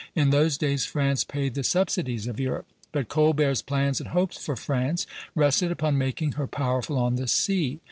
In 0.15 0.31
those 0.31 0.57
days 0.57 0.83
France 0.83 1.23
paid 1.23 1.53
the 1.53 1.63
subsidies 1.63 2.25
of 2.25 2.39
Europe; 2.39 2.65
but 2.91 3.07
Colbert's 3.07 3.61
plans 3.61 3.99
and 3.99 4.09
hopes 4.09 4.43
for 4.43 4.55
France 4.55 5.05
rested 5.35 5.71
upon 5.71 5.95
making 5.95 6.31
her 6.31 6.47
powerful 6.47 6.97
on 6.97 7.17
the 7.17 7.27
sea. 7.27 7.79